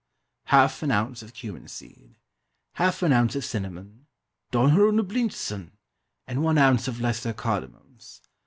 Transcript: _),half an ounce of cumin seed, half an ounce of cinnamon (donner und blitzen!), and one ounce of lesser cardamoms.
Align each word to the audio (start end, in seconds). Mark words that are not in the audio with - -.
_),half 0.45 0.81
an 0.81 0.89
ounce 0.89 1.21
of 1.21 1.31
cumin 1.31 1.67
seed, 1.67 2.15
half 2.73 3.03
an 3.03 3.13
ounce 3.13 3.35
of 3.35 3.45
cinnamon 3.45 4.07
(donner 4.49 4.87
und 4.87 5.07
blitzen!), 5.07 5.73
and 6.25 6.41
one 6.41 6.57
ounce 6.57 6.87
of 6.87 6.99
lesser 6.99 7.33
cardamoms. 7.33 8.23